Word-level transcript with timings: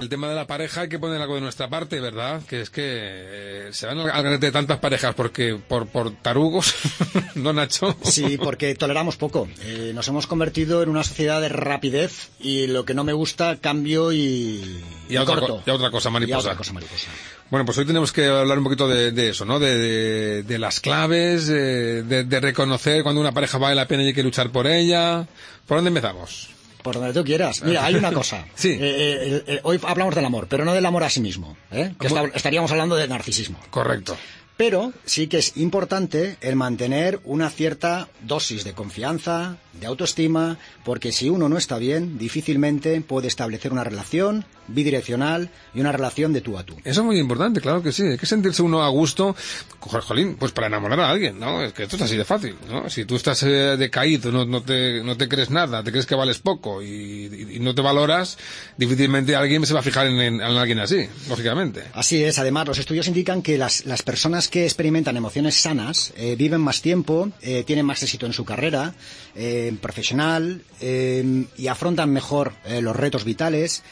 El 0.00 0.08
tema 0.08 0.28
de 0.30 0.34
la 0.34 0.46
pareja 0.46 0.80
hay 0.82 0.88
que 0.88 0.98
poner 0.98 1.20
algo 1.20 1.34
de 1.34 1.42
nuestra 1.42 1.68
parte, 1.68 2.00
¿verdad? 2.00 2.40
Que 2.48 2.62
es 2.62 2.70
que 2.70 2.82
eh, 2.86 3.68
se 3.72 3.86
van 3.86 3.98
al 3.98 4.06
garete 4.22 4.46
de 4.46 4.52
tantas 4.52 4.78
parejas 4.78 5.14
porque 5.14 5.60
por, 5.68 5.86
por 5.88 6.10
tarugos, 6.22 6.74
¿no, 7.34 7.52
Nacho? 7.52 7.94
Sí, 8.02 8.38
porque 8.38 8.74
toleramos 8.74 9.16
poco. 9.16 9.46
Eh, 9.62 9.92
nos 9.94 10.08
hemos 10.08 10.26
convertido 10.26 10.82
en 10.82 10.88
una 10.88 11.04
sociedad 11.04 11.40
de 11.42 11.50
rapidez 11.50 12.30
y 12.40 12.66
lo 12.66 12.86
que 12.86 12.94
no 12.94 13.04
me 13.04 13.12
gusta, 13.12 13.56
cambio 13.60 14.10
y, 14.12 14.82
Y 15.10 15.16
a 15.16 15.22
otra, 15.22 15.34
corto. 15.36 15.56
co- 15.58 15.62
y 15.66 15.70
a 15.70 15.74
otra 15.74 15.90
cosa 15.90 16.10
Y 16.26 16.32
a 16.32 16.38
otra 16.38 16.56
cosa 16.56 16.72
mariposa. 16.72 17.10
Bueno, 17.50 17.66
pues 17.66 17.76
hoy 17.76 17.84
tenemos 17.84 18.10
que 18.12 18.24
hablar 18.26 18.56
un 18.56 18.64
poquito 18.64 18.88
de, 18.88 19.12
de 19.12 19.28
eso, 19.28 19.44
¿no? 19.44 19.58
De, 19.58 19.76
de- 19.76 20.42
de 20.44 20.58
las 20.58 20.80
claves, 20.80 21.46
de 21.46 22.40
reconocer 22.40 23.02
cuando 23.02 23.20
una 23.20 23.32
pareja 23.32 23.58
vale 23.58 23.74
la 23.74 23.86
pena 23.86 24.02
y 24.04 24.06
hay 24.08 24.14
que 24.14 24.22
luchar 24.22 24.50
por 24.50 24.66
ella. 24.66 25.26
¿Por 25.66 25.76
dónde 25.76 25.88
empezamos? 25.88 26.48
Por 26.82 26.94
donde 26.94 27.12
tú 27.12 27.24
quieras. 27.24 27.62
Mira, 27.62 27.84
hay 27.84 27.94
una 27.94 28.12
cosa. 28.12 28.44
Sí. 28.54 28.70
Eh, 28.70 28.78
eh, 28.80 29.44
eh, 29.46 29.60
hoy 29.62 29.80
hablamos 29.82 30.14
del 30.14 30.24
amor, 30.24 30.46
pero 30.48 30.64
no 30.64 30.74
del 30.74 30.84
amor 30.84 31.04
a 31.04 31.10
sí 31.10 31.20
mismo. 31.20 31.56
¿eh? 31.70 31.94
Que 31.98 32.08
estaríamos 32.34 32.70
hablando 32.70 32.96
de 32.96 33.08
narcisismo. 33.08 33.58
Correcto. 33.70 34.16
Pero 34.56 34.92
sí 35.06 35.26
que 35.26 35.38
es 35.38 35.56
importante 35.56 36.36
el 36.42 36.54
mantener 36.54 37.20
una 37.24 37.48
cierta 37.48 38.08
dosis 38.20 38.62
de 38.62 38.74
confianza, 38.74 39.56
de 39.72 39.86
autoestima, 39.86 40.58
porque 40.84 41.12
si 41.12 41.30
uno 41.30 41.48
no 41.48 41.56
está 41.56 41.78
bien, 41.78 42.18
difícilmente 42.18 43.00
puede 43.00 43.28
establecer 43.28 43.72
una 43.72 43.84
relación 43.84 44.44
bidireccional 44.68 45.50
y 45.74 45.80
una 45.80 45.92
relación 45.92 46.32
de 46.32 46.40
tú 46.40 46.56
a 46.58 46.64
tú. 46.64 46.76
Eso 46.84 47.00
es 47.00 47.06
muy 47.06 47.18
importante, 47.18 47.60
claro 47.60 47.82
que 47.82 47.92
sí. 47.92 48.02
Hay 48.04 48.18
que 48.18 48.26
sentirse 48.26 48.62
uno 48.62 48.82
a 48.82 48.88
gusto, 48.88 49.34
jo- 49.78 50.00
jolín, 50.00 50.36
pues 50.36 50.52
para 50.52 50.66
enamorar 50.68 51.00
a 51.00 51.10
alguien, 51.10 51.38
¿no? 51.38 51.62
Es 51.62 51.72
que 51.72 51.84
esto 51.84 51.96
es 51.96 52.02
así 52.02 52.16
de 52.16 52.24
fácil, 52.24 52.56
¿no? 52.68 52.88
Si 52.88 53.04
tú 53.04 53.16
estás 53.16 53.42
eh, 53.42 53.76
decaído, 53.76 54.30
no, 54.32 54.44
no, 54.44 54.62
te, 54.62 55.02
no 55.02 55.16
te 55.16 55.28
crees 55.28 55.50
nada, 55.50 55.82
te 55.82 55.90
crees 55.90 56.06
que 56.06 56.14
vales 56.14 56.38
poco 56.38 56.82
y, 56.82 56.86
y- 56.88 57.56
y 57.56 57.60
no 57.60 57.74
te 57.74 57.82
valoras, 57.82 58.38
difícilmente 58.76 59.36
alguien 59.36 59.64
se 59.66 59.74
va 59.74 59.80
a 59.80 59.82
fijar 59.82 60.06
en, 60.06 60.18
en 60.20 60.40
alguien 60.40 60.78
así, 60.80 61.06
lógicamente. 61.28 61.84
Así 61.94 62.22
es, 62.22 62.38
además 62.38 62.66
los 62.68 62.78
estudios 62.78 63.08
indican 63.08 63.42
que 63.42 63.58
las, 63.58 63.84
las 63.86 64.02
personas 64.02 64.48
que 64.48 64.64
experimentan 64.64 65.16
emociones 65.16 65.54
sanas 65.56 66.12
eh, 66.16 66.36
viven 66.36 66.60
más 66.60 66.82
tiempo, 66.82 67.30
eh, 67.42 67.64
tienen 67.66 67.86
más 67.86 68.02
éxito 68.02 68.26
en 68.26 68.32
su 68.32 68.44
carrera 68.44 68.94
eh, 69.34 69.74
profesional 69.80 70.62
eh, 70.80 71.44
y 71.56 71.66
afrontan 71.68 72.10
mejor 72.12 72.52
eh, 72.64 72.80
los 72.80 72.96
retos 72.96 73.24
vitales 73.24 73.82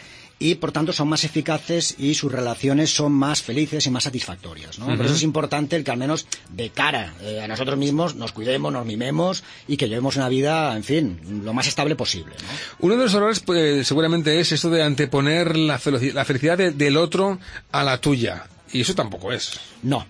y 0.41 0.55
por 0.56 0.70
tanto 0.72 0.92
son 0.92 1.08
más 1.08 1.25
eficaces 1.25 1.97
y 1.98 2.14
sus 2.14 2.31
relaciones 2.31 2.94
son 2.94 3.12
más 3.12 3.42
felices 3.42 3.86
y 3.86 3.91
más 3.91 4.05
satisfactorias. 4.05 4.78
¿no? 4.78 4.86
Por 4.97 5.06
eso 5.06 5.14
es 5.14 5.22
importante 5.22 5.75
el 5.77 5.83
que 5.84 5.91
al 5.91 5.97
menos 5.98 6.27
de 6.50 6.70
cara 6.70 7.12
eh, 7.22 7.41
a 7.42 7.48
nosotros 7.48 7.77
mismos 7.77 8.14
nos 8.14 8.33
cuidemos, 8.33 8.72
nos 8.72 8.86
mimemos 8.86 9.42
y 9.66 9.77
que 9.77 9.89
llevemos 9.89 10.16
una 10.16 10.28
vida, 10.28 10.77
en 10.77 10.84
fin, 10.84 11.20
lo 11.44 11.53
más 11.53 11.66
estable 11.66 11.97
posible. 11.97 12.34
¿no? 12.41 12.48
Uno 12.86 12.97
de 12.97 13.03
los 13.05 13.14
errores 13.14 13.41
pues, 13.41 13.86
seguramente 13.86 14.39
es 14.39 14.53
eso 14.53 14.70
de 14.70 14.83
anteponer 14.83 15.56
la, 15.56 15.78
felici- 15.81 16.12
la 16.12 16.25
felicidad 16.25 16.56
de- 16.56 16.70
del 16.70 16.97
otro 16.97 17.39
a 17.72 17.83
la 17.83 18.00
tuya. 18.00 18.47
Y 18.72 18.83
eso 18.83 18.94
tampoco 18.94 19.33
es. 19.33 19.59
No. 19.83 20.06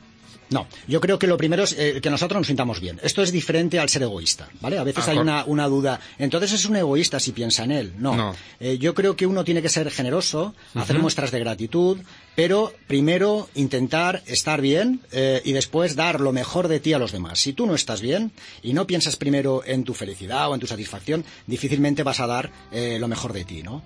No, 0.50 0.66
yo 0.86 1.00
creo 1.00 1.18
que 1.18 1.27
lo 1.27 1.36
primero 1.36 1.64
es 1.64 1.74
eh, 1.78 2.00
que 2.02 2.10
nosotros 2.10 2.41
nos 2.41 2.46
sintamos 2.46 2.80
bien. 2.80 2.98
Esto 3.02 3.22
es 3.22 3.32
diferente 3.32 3.78
al 3.78 3.88
ser 3.88 4.02
egoísta, 4.02 4.48
¿vale? 4.60 4.78
A 4.78 4.84
veces 4.84 5.06
hay 5.08 5.18
una, 5.18 5.44
una 5.44 5.66
duda. 5.66 6.00
Entonces 6.19 6.53
es 6.53 6.64
un 6.64 6.76
egoísta 6.76 7.20
si 7.20 7.32
piensa 7.32 7.64
en 7.64 7.72
él. 7.72 7.92
No. 7.98 8.14
No. 8.16 8.34
Eh, 8.60 8.78
yo 8.78 8.94
creo 8.94 9.16
que 9.16 9.26
uno 9.26 9.44
tiene 9.44 9.62
que 9.62 9.69
ser 9.69 9.91
generoso, 9.91 10.54
hacer 10.75 10.98
muestras 10.98 11.31
de 11.31 11.41
gratitud, 11.41 11.98
pero 12.34 12.72
primero 12.87 13.48
intentar 13.54 14.22
estar 14.26 14.60
bien 14.60 15.00
eh, 15.12 15.42
y 15.44 15.53
después 15.53 15.97
dar 15.97 16.20
lo 16.20 16.32
mejor 16.32 16.69
de 16.69 16.81
ti 16.81 16.92
a 16.92 16.98
los 16.98 17.12
demás. 17.12 17.41
Si 17.41 17.53
tú 17.53 17.66
no 17.66 17.75
estás 17.75 18.00
bien 18.00 18.32
y 18.62 18.72
no 18.72 18.87
piensas 18.87 19.16
primero 19.16 19.62
en 19.64 19.84
tu 19.84 19.94
felicidad 19.94 20.48
o 20.48 20.54
en 20.54 20.60
tu 20.60 20.66
satisfacción, 20.66 21.25
difícilmente 21.47 22.03
vas 22.03 22.20
a 22.20 22.26
dar 22.26 22.50
eh, 22.72 22.98
lo 23.00 23.08
mejor 23.08 23.32
de 23.32 23.44
ti, 23.44 23.62
¿no? 23.62 23.82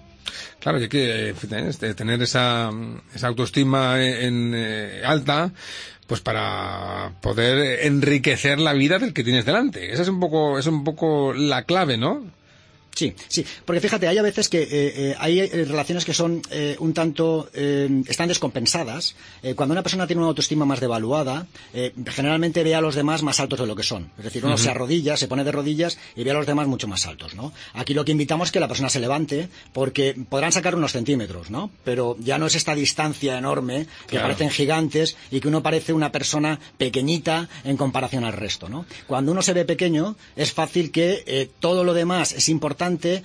Claro, 0.60 0.78
y 0.78 0.82
hay 0.82 0.88
que 0.88 1.34
tener 1.96 2.22
esa, 2.22 2.70
esa 3.14 3.26
autoestima 3.26 4.02
en, 4.02 4.54
alta, 5.04 5.52
pues 6.06 6.20
para 6.20 7.12
poder 7.20 7.86
enriquecer 7.86 8.58
la 8.58 8.72
vida 8.72 8.98
del 8.98 9.12
que 9.12 9.24
tienes 9.24 9.44
delante. 9.44 9.92
Esa 9.92 10.02
es 10.02 10.08
un 10.08 10.20
poco, 10.20 10.58
es 10.58 10.66
un 10.66 10.84
poco 10.84 11.32
la 11.32 11.64
clave, 11.64 11.96
¿no? 11.96 12.22
Sí, 12.94 13.14
sí, 13.28 13.44
porque 13.64 13.80
fíjate, 13.80 14.06
hay 14.06 14.18
a 14.18 14.22
veces 14.22 14.48
que 14.48 14.62
eh, 14.62 14.68
eh, 14.70 15.14
hay 15.18 15.40
eh, 15.40 15.64
relaciones 15.66 16.04
que 16.04 16.12
son 16.12 16.42
eh, 16.50 16.76
un 16.78 16.92
tanto, 16.92 17.48
están 18.06 18.28
descompensadas. 18.28 19.14
Cuando 19.56 19.72
una 19.72 19.82
persona 19.82 20.06
tiene 20.06 20.20
una 20.20 20.28
autoestima 20.28 20.64
más 20.64 20.80
devaluada, 20.80 21.46
generalmente 22.06 22.62
ve 22.62 22.74
a 22.74 22.80
los 22.80 22.94
demás 22.94 23.22
más 23.22 23.40
altos 23.40 23.58
de 23.60 23.66
lo 23.66 23.74
que 23.76 23.82
son. 23.82 24.10
Es 24.18 24.24
decir, 24.24 24.44
uno 24.44 24.56
se 24.58 24.70
arrodilla, 24.70 25.16
se 25.16 25.26
pone 25.28 25.44
de 25.44 25.52
rodillas 25.52 25.98
y 26.16 26.24
ve 26.24 26.30
a 26.30 26.34
los 26.34 26.46
demás 26.46 26.66
mucho 26.68 26.86
más 26.86 27.06
altos, 27.06 27.34
¿no? 27.34 27.52
Aquí 27.74 27.94
lo 27.94 28.04
que 28.04 28.12
invitamos 28.12 28.48
es 28.48 28.52
que 28.52 28.60
la 28.60 28.68
persona 28.68 28.88
se 28.88 29.00
levante, 29.00 29.48
porque 29.72 30.14
podrán 30.28 30.52
sacar 30.52 30.74
unos 30.74 30.92
centímetros, 30.92 31.50
¿no? 31.50 31.70
Pero 31.84 32.16
ya 32.20 32.38
no 32.38 32.46
es 32.46 32.54
esta 32.54 32.74
distancia 32.74 33.38
enorme 33.38 33.86
que 34.06 34.16
Claro. 34.16 34.24
parecen 34.28 34.50
gigantes 34.50 35.16
y 35.30 35.40
que 35.40 35.48
uno 35.48 35.62
parece 35.62 35.92
una 35.92 36.12
persona 36.12 36.60
pequeñita 36.78 37.48
en 37.64 37.76
comparación 37.76 38.24
al 38.24 38.32
resto, 38.34 38.68
¿no? 38.68 38.84
Cuando 39.06 39.32
uno 39.32 39.42
se 39.42 39.52
ve 39.54 39.64
pequeño, 39.64 40.16
es 40.36 40.52
fácil 40.52 40.90
que 40.90 41.50
todo 41.60 41.84
lo 41.84 41.94
demás 41.94 42.32
es 42.32 42.48
importante, 42.48 42.81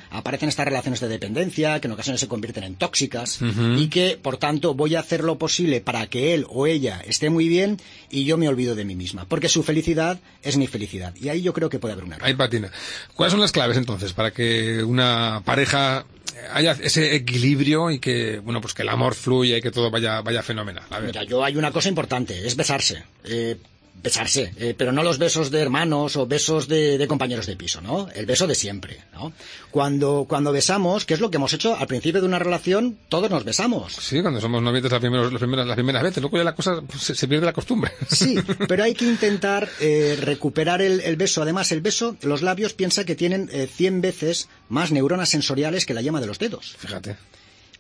aparecen 0.10 0.50
estas 0.50 0.66
relaciones 0.66 1.00
de 1.00 1.08
dependencia, 1.08 1.80
que 1.80 1.88
en 1.88 1.94
ocasiones 1.94 2.20
se 2.20 2.28
convierten 2.28 2.64
en 2.64 2.76
tóxicas, 2.76 3.40
y 3.78 3.88
que, 3.88 4.20
por 4.22 4.38
tanto, 4.38 4.74
voy 4.74 4.96
a 4.96 5.00
hacer 5.00 5.24
lo 5.24 5.38
posible 5.38 5.82
para 5.82 6.08
que 6.08 6.34
él 6.34 6.46
o 6.50 6.68
ella 6.68 7.02
esté 7.06 7.30
muy 7.30 7.48
bien 7.48 7.78
y 8.10 8.26
yo 8.26 8.38
me 8.38 8.48
olvido 8.48 8.76
de 8.76 8.86
mí 8.86 8.96
misma, 8.96 9.26
porque 9.26 9.50
su 9.50 9.64
felicidad 9.64 10.20
es 10.44 10.58
mi 10.58 10.68
felicidad. 10.68 11.14
Y 11.16 11.30
ahí 11.30 11.42
yo 11.42 11.54
creo 11.54 11.70
que 11.70 11.80
puede 11.80 11.94
haber 11.94 12.06
un 12.06 12.14
error. 12.14 12.26
Ahí 12.26 12.34
patina. 12.34 12.72
¿Cuáles 13.16 13.32
son 13.32 13.42
las 13.42 13.52
claves 13.52 13.78
entonces 13.78 14.14
para 14.14 14.32
que 14.32 14.84
una 14.84 15.42
pareja 15.46 16.06
haya 16.54 16.72
ese 16.72 17.16
equilibrio 17.16 17.92
y 17.92 18.00
que, 18.00 18.40
bueno, 18.40 18.62
pues 18.62 18.74
que 18.74 18.84
el 18.84 18.90
amor 18.90 19.16
fluya 19.16 19.58
y 19.58 19.62
que 19.62 19.72
todo 19.72 19.90
vaya, 19.90 20.22
vaya 20.22 20.44
fenomenal? 20.44 20.84
A 20.90 21.00
ver. 21.00 21.08
Mira, 21.08 21.24
yo 21.24 21.44
hay 21.44 21.56
una 21.56 21.72
cosa 21.72 21.90
importante, 21.90 22.46
es 22.46 22.56
besarse. 22.56 23.04
Eh, 23.26 23.58
besarse, 24.02 24.54
eh, 24.58 24.76
pero 24.78 24.92
no 24.92 25.04
los 25.04 25.18
besos 25.18 25.52
de 25.52 25.60
hermanos 25.60 26.16
o 26.16 26.28
besos 26.28 26.68
de, 26.68 26.98
de 26.98 27.08
compañeros 27.08 27.46
de 27.46 27.56
piso, 27.56 27.82
¿no? 27.82 28.10
El 28.14 28.26
beso 28.26 28.48
de 28.48 28.56
siempre, 28.56 29.02
¿no? 29.14 29.34
Cuando, 29.72 30.26
cuando 30.30 30.52
besamos, 30.52 31.06
que 31.06 31.14
es 31.14 31.20
lo 31.20 31.30
que 31.32 31.38
hemos 31.38 31.54
hecho 31.54 31.76
al 31.76 31.88
principio 31.88 32.22
de 32.22 32.28
una 32.28 32.40
relación, 32.40 32.98
todos 33.10 33.30
nos 33.30 33.44
besamos. 33.44 33.94
Sí, 33.94 34.22
cuando 34.22 34.40
somos 34.40 34.62
novietes 34.62 34.92
las 34.92 35.00
primeras, 35.02 35.32
las 35.32 35.40
primeras, 35.40 35.68
las 35.68 35.76
primeras 35.76 36.04
veces, 36.04 36.22
luego 36.22 36.38
ya 36.38 36.44
la 36.44 36.56
cosa 36.56 36.82
pues, 36.82 37.02
se, 37.02 37.16
se 37.16 37.28
pierde 37.28 37.46
la 37.46 37.54
costumbre. 37.54 37.92
Sí, 38.08 38.36
pero 38.68 38.84
hay 38.84 38.94
que 38.96 39.06
intentar 39.06 39.70
eh, 39.80 40.18
recuperar 40.20 40.82
el, 40.82 41.02
el 41.02 41.16
beso. 41.18 41.42
Además, 41.42 41.72
el 41.72 41.82
beso, 41.82 42.16
los 42.22 42.42
labios 42.42 42.74
piensa 42.74 43.06
que 43.06 43.16
tienen 43.16 43.50
eh, 43.52 43.68
100 43.68 44.02
veces 44.02 44.50
más 44.70 44.92
neuronas 44.92 45.30
sensoriales 45.30 45.86
que 45.86 45.94
la 45.94 46.02
llama 46.02 46.20
de 46.22 46.28
los 46.28 46.40
dedos. 46.40 46.76
Fíjate. 46.80 47.16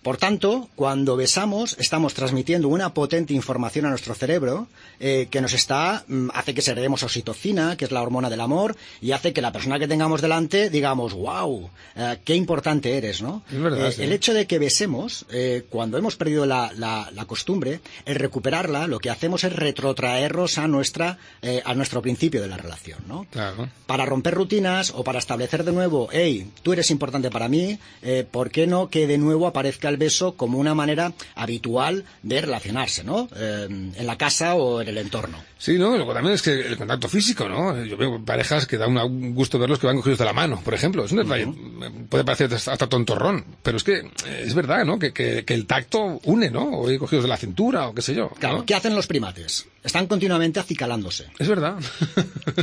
Por 0.08 0.16
tanto, 0.16 0.70
cuando 0.78 1.18
besamos, 1.18 1.76
estamos 1.80 2.14
transmitiendo 2.14 2.70
una 2.70 2.94
potente 2.94 3.34
información 3.34 3.86
a 3.86 3.90
nuestro 3.90 4.16
cerebro 4.16 4.70
eh, 5.02 5.28
que 5.30 5.42
nos 5.42 5.52
está, 5.52 6.06
mm, 6.08 6.30
hace 6.34 6.54
que 6.54 6.62
segreguemos 6.62 7.04
oxitocina, 7.04 7.76
que 7.76 7.84
es 7.84 7.92
la 7.92 8.02
hormona 8.02 8.30
del 8.30 8.40
amor, 8.40 8.78
y 9.02 9.12
hace 9.12 9.34
que 9.34 9.42
la 9.42 9.52
persona 9.52 9.78
que 9.80 9.86
tengamos 9.90 10.22
delante 10.22 10.70
digamos, 10.70 11.14
wow, 11.14 11.70
eh, 11.98 12.20
qué 12.24 12.36
importante 12.36 12.98
eres, 12.98 13.22
¿no? 13.22 13.44
Es 13.52 13.60
verdad, 13.62 13.88
Eh, 13.90 13.92
sí. 13.92 14.04
El 14.04 14.14
hecho 14.14 14.34
de 14.34 14.48
que 14.48 14.60
besemos, 14.60 15.26
cuando 15.70 15.98
hemos 15.98 16.16
perdido 16.16 16.46
la, 16.46 16.72
la- 16.74 17.12
la 17.14 17.26
costumbre, 17.26 17.82
el 18.06 18.16
recuperarla, 18.16 18.88
lo 18.88 19.00
que 19.00 19.10
hacemos 19.10 19.44
es 19.44 19.52
retrotraernos 19.54 20.58
a 20.58 20.70
nuestra, 20.70 21.18
a 21.66 21.74
nuestro 21.74 22.02
principio 22.02 22.42
de 22.42 22.48
la 22.48 22.56
relación, 22.56 23.00
¿no? 23.10 23.26
Claro. 23.30 23.68
para 23.88 24.06
romper 24.06 24.36
rutinas 24.36 24.94
o 24.96 25.04
para 25.04 25.20
establecer 25.20 25.66
de 25.66 25.74
nuevo, 25.74 26.08
hey, 26.14 26.50
tú 26.64 26.72
eres 26.72 26.92
importante 26.92 27.30
para 27.30 27.50
mí, 27.50 27.78
¿por 28.32 28.52
qué 28.52 28.68
no 28.68 28.90
que 28.90 29.06
de 29.06 29.18
nuevo 29.18 29.48
aparezca 29.48 29.90
el 29.90 29.97
beso 29.98 30.34
como 30.34 30.58
una 30.58 30.74
manera 30.74 31.14
habitual 31.36 32.06
de 32.24 32.42
relacionarse, 32.42 33.04
¿no? 33.04 33.30
Eh, 33.36 33.68
en 33.70 34.08
la 34.08 34.18
casa 34.18 34.56
o 34.56 34.82
en 34.82 34.88
el 34.90 34.98
entorno. 34.98 35.38
Sí, 35.58 35.78
¿no? 35.78 35.96
Luego 35.96 36.14
también 36.14 36.36
es 36.36 36.42
que 36.42 36.52
el 36.52 36.78
contacto 36.78 37.10
físico, 37.10 37.50
¿no? 37.50 37.84
Yo 37.84 37.98
veo 37.98 38.24
parejas 38.24 38.68
que 38.68 38.78
da 38.78 38.88
un 38.88 39.34
gusto 39.34 39.58
verlos 39.58 39.80
que 39.80 39.88
van 39.88 39.98
cogidos 39.98 40.20
de 40.20 40.26
la 40.26 40.34
mano, 40.34 40.62
por 40.64 40.74
ejemplo. 40.74 41.06
Es 41.06 41.12
un 41.12 41.20
detalle, 41.20 41.48
puede 42.10 42.24
parecer 42.24 42.54
hasta 42.54 42.88
tontorrón, 42.88 43.46
pero 43.64 43.78
es 43.78 43.84
que 43.84 44.10
es 44.28 44.54
verdad, 44.54 44.86
¿no? 44.86 45.00
Que, 45.00 45.14
que, 45.14 45.46
que 45.46 45.54
el 45.54 45.66
tacto 45.66 46.20
une, 46.24 46.50
¿no? 46.50 46.80
O 46.80 46.90
ir 46.90 47.00
cogidos 47.00 47.24
de 47.24 47.30
la 47.30 47.38
cintura 47.38 47.88
o 47.88 47.94
qué 47.94 48.02
sé 48.02 48.16
yo. 48.16 48.30
Claro, 48.40 48.60
¿no? 48.60 48.66
¿qué 48.66 48.76
hacen 48.76 48.96
los 48.96 49.08
primates? 49.08 49.68
Están 49.84 50.08
continuamente 50.08 50.60
acicalándose. 50.60 51.28
Es 51.40 51.48
verdad. 51.48 51.78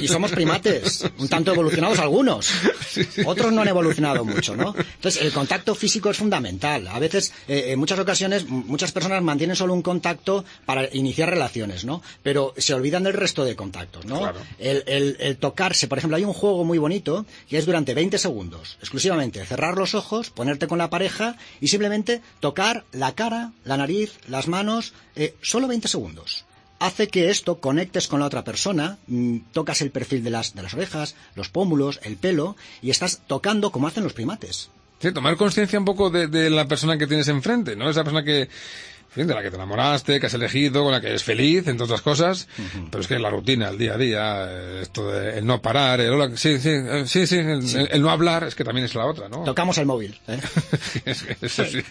Y 0.00 0.08
somos 0.08 0.32
primates, 0.32 1.04
un 1.18 1.28
tanto 1.28 1.52
evolucionados 1.52 2.00
algunos. 2.00 2.50
Otros 3.26 3.52
no 3.52 3.62
han 3.62 3.68
evolucionado 3.68 4.24
mucho, 4.24 4.56
¿no? 4.56 4.74
Entonces, 4.76 5.22
el 5.22 5.30
contacto 5.30 5.74
físico 5.76 6.10
es 6.10 6.16
fundamental. 6.16 6.88
A 6.88 6.98
veces 6.98 7.32
eh, 7.46 7.66
en 7.68 7.78
muchas 7.78 7.98
ocasiones, 7.98 8.48
muchas 8.48 8.90
personas 8.90 9.22
mantienen 9.22 9.54
solo 9.54 9.72
un 9.72 9.82
contacto 9.82 10.44
para 10.66 10.88
iniciar 10.92 11.30
relaciones, 11.30 11.84
¿no? 11.84 12.02
Pero 12.24 12.54
se 12.56 12.74
olvidan 12.74 13.04
del 13.04 13.12
resto 13.12 13.44
de 13.44 13.54
contactos, 13.54 14.04
¿no? 14.04 14.32
El, 14.58 15.36
tocarse, 15.38 15.86
por 15.86 15.98
ejemplo, 15.98 16.16
hay 16.16 16.24
un 16.24 16.32
juego 16.32 16.64
muy 16.64 16.78
bonito 16.78 17.24
que 17.48 17.58
es 17.58 17.66
durante 17.66 17.94
20 17.94 18.18
segundos, 18.18 18.76
exclusivamente 18.80 19.03
cerrar 19.46 19.76
los 19.76 19.94
ojos, 19.94 20.30
ponerte 20.30 20.66
con 20.66 20.78
la 20.78 20.90
pareja 20.90 21.36
y 21.60 21.68
simplemente 21.68 22.22
tocar 22.40 22.84
la 22.92 23.14
cara, 23.14 23.52
la 23.64 23.76
nariz, 23.76 24.18
las 24.28 24.48
manos, 24.48 24.94
eh, 25.16 25.34
solo 25.42 25.68
20 25.68 25.88
segundos 25.88 26.44
hace 26.80 27.08
que 27.08 27.30
esto 27.30 27.60
conectes 27.60 28.08
con 28.08 28.20
la 28.20 28.26
otra 28.26 28.44
persona, 28.44 28.98
mm, 29.06 29.38
tocas 29.52 29.80
el 29.80 29.90
perfil 29.90 30.22
de 30.22 30.30
las, 30.30 30.54
de 30.54 30.62
las 30.62 30.74
orejas, 30.74 31.14
los 31.34 31.48
pómulos, 31.48 31.98
el 32.02 32.16
pelo, 32.16 32.56
y 32.82 32.90
estás 32.90 33.22
tocando 33.26 33.70
como 33.70 33.86
hacen 33.86 34.04
los 34.04 34.12
primates. 34.12 34.70
Sí, 35.00 35.12
tomar 35.12 35.36
conciencia 35.36 35.78
un 35.78 35.84
poco 35.84 36.10
de, 36.10 36.26
de, 36.26 36.50
la 36.50 36.66
persona 36.66 36.98
que 36.98 37.06
tienes 37.06 37.28
enfrente, 37.28 37.74
¿no? 37.74 37.88
Esa 37.88 38.04
persona 38.04 38.24
que, 38.24 38.48
de 39.14 39.34
la 39.34 39.42
que 39.42 39.50
te 39.50 39.56
enamoraste, 39.56 40.18
que 40.18 40.26
has 40.26 40.34
elegido, 40.34 40.82
con 40.82 40.92
la 40.92 41.00
que 41.00 41.08
eres 41.08 41.22
feliz, 41.22 41.66
entre 41.68 41.84
otras 41.84 42.02
cosas, 42.02 42.48
pero 42.90 43.00
es 43.00 43.06
que 43.06 43.18
la 43.18 43.30
rutina, 43.30 43.68
el 43.68 43.78
día 43.78 43.94
a 43.94 43.96
día, 43.96 44.80
esto 44.80 45.10
de 45.10 45.38
el 45.38 45.46
no 45.46 45.62
parar, 45.62 46.00
el, 46.00 46.36
sí, 46.36 46.58
sí, 46.58 46.70
eh, 46.70 47.04
sí, 47.06 47.26
sí, 47.26 47.36
el, 47.38 48.02
no 48.02 48.10
hablar, 48.10 48.44
es 48.44 48.54
que 48.54 48.64
también 48.64 48.84
es 48.84 48.94
la 48.94 49.06
otra, 49.06 49.28
¿no? 49.28 49.44
Tocamos 49.44 49.78
el 49.78 49.86
móvil, 49.86 50.18
¿eh? 50.26 50.40
eso, 51.04 51.26
sí. 51.64 51.78
eso 51.78 51.84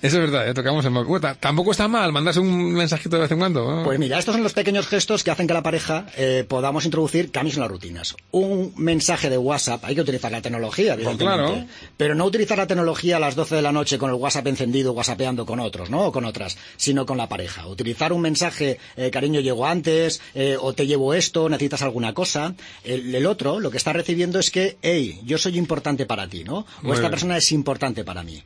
es 0.00 0.14
verdad, 0.14 0.48
¿eh? 0.48 0.54
tocamos 0.54 0.84
el 0.84 0.92
móvil. 0.92 1.20
tampoco 1.40 1.72
está 1.72 1.88
mal 1.88 2.12
mandarse 2.12 2.40
un 2.40 2.72
mensajito 2.72 3.16
de 3.16 3.22
vez 3.22 3.30
en 3.32 3.38
cuando. 3.38 3.82
Pues 3.84 3.98
mira, 3.98 4.18
estos 4.18 4.34
son 4.34 4.42
los 4.42 4.52
pequeños 4.52 4.86
gestos 4.86 5.24
que 5.24 5.30
hacen 5.30 5.46
que 5.46 5.54
la 5.54 5.62
pareja 5.62 6.06
eh, 6.16 6.44
podamos 6.48 6.84
introducir 6.84 7.30
cambios 7.30 7.56
en 7.56 7.62
las 7.62 7.70
rutinas. 7.70 8.16
Un 8.30 8.72
mensaje 8.76 9.28
de 9.28 9.38
WhatsApp, 9.38 9.84
hay 9.84 9.94
que 9.94 10.02
utilizar 10.02 10.30
la 10.30 10.40
tecnología, 10.40 10.96
pues 10.96 11.16
claro. 11.16 11.64
pero 11.96 12.14
no 12.14 12.24
utilizar 12.24 12.58
la 12.58 12.66
tecnología 12.66 13.16
a 13.16 13.20
las 13.20 13.34
12 13.34 13.56
de 13.56 13.62
la 13.62 13.72
noche 13.72 13.98
con 13.98 14.10
el 14.10 14.16
WhatsApp 14.16 14.46
encendido, 14.46 14.92
WhatsAppeando 14.92 15.44
con 15.44 15.60
otros, 15.60 15.90
¿no? 15.90 16.06
O 16.06 16.12
con 16.12 16.24
otras 16.24 16.56
sino 16.76 17.06
con 17.06 17.16
la 17.16 17.28
pareja. 17.28 17.66
Utilizar 17.66 18.12
un 18.12 18.22
mensaje, 18.22 18.78
eh, 18.96 19.10
cariño, 19.10 19.40
llego 19.40 19.66
antes, 19.66 20.20
eh, 20.34 20.56
o 20.60 20.72
te 20.72 20.86
llevo 20.86 21.14
esto, 21.14 21.48
necesitas 21.48 21.82
alguna 21.82 22.12
cosa. 22.14 22.54
El, 22.84 23.26
otro 23.26 23.60
lo 23.60 23.70
que 23.70 23.76
está 23.76 23.92
recibiendo 23.92 24.38
es 24.38 24.50
que, 24.50 24.78
hey, 24.82 25.20
yo 25.24 25.38
soy 25.38 25.58
importante 25.58 26.06
para 26.06 26.28
ti, 26.28 26.44
¿no? 26.44 26.66
O 26.84 26.94
esta 26.94 27.10
persona 27.10 27.36
es 27.36 27.52
importante 27.52 28.04
para 28.04 28.22
mí. 28.22 28.42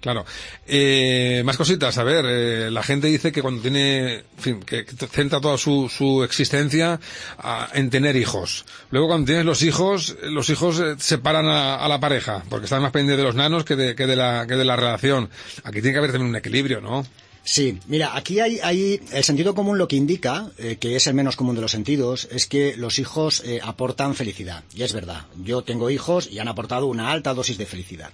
Claro. 0.00 0.24
Eh, 0.66 1.42
más 1.44 1.56
cositas. 1.56 1.98
A 1.98 2.04
ver, 2.04 2.70
la 2.70 2.82
gente 2.82 3.08
dice 3.08 3.32
que 3.32 3.42
cuando 3.42 3.62
tiene, 3.62 4.14
en 4.14 4.24
fin, 4.38 4.60
que, 4.60 4.84
centra 4.84 5.40
toda 5.40 5.58
su, 5.58 5.88
su 5.88 6.22
existencia 6.22 7.00
en 7.74 7.90
tener 7.90 8.14
hijos. 8.16 8.64
Luego 8.90 9.08
cuando 9.08 9.26
tienes 9.26 9.44
los 9.44 9.62
hijos, 9.62 10.16
los 10.22 10.50
hijos 10.50 10.80
separan 10.98 11.46
a, 11.46 11.88
la 11.88 11.98
pareja, 11.98 12.44
porque 12.48 12.64
están 12.64 12.82
más 12.82 12.92
pendientes 12.92 13.18
de 13.18 13.24
los 13.24 13.34
nanos 13.34 13.64
que 13.64 13.74
de, 13.74 13.94
que 13.96 14.06
de, 14.06 14.16
la, 14.16 14.46
que 14.46 14.54
de 14.54 14.64
la 14.64 14.76
relación. 14.76 15.30
Aquí 15.64 15.80
tiene 15.80 15.92
que 15.92 15.98
haber 15.98 16.12
también 16.12 16.30
un 16.30 16.36
equilibrio, 16.36 16.80
¿no? 16.80 17.04
Sí, 17.50 17.78
mira, 17.86 18.14
aquí 18.14 18.40
hay, 18.40 19.00
el 19.10 19.24
sentido 19.24 19.54
común 19.54 19.78
lo 19.78 19.88
que 19.88 19.96
indica, 19.96 20.50
eh, 20.58 20.76
que 20.78 20.96
es 20.96 21.06
el 21.06 21.14
menos 21.14 21.34
común 21.34 21.54
de 21.54 21.62
los 21.62 21.70
sentidos, 21.70 22.28
es 22.30 22.46
que 22.46 22.76
los 22.76 22.98
hijos 22.98 23.42
eh, 23.42 23.58
aportan 23.62 24.14
felicidad. 24.14 24.64
Y 24.74 24.82
es 24.82 24.92
verdad, 24.92 25.24
yo 25.42 25.62
tengo 25.64 25.88
hijos 25.88 26.28
y 26.30 26.40
han 26.40 26.48
aportado 26.48 26.84
una 26.84 27.10
alta 27.10 27.32
dosis 27.32 27.56
de 27.56 27.64
felicidad. 27.64 28.10